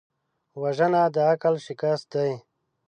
وژنه 0.61 1.01
د 1.15 1.17
عقل 1.31 1.55
شکست 1.65 2.05
دی 2.13 2.31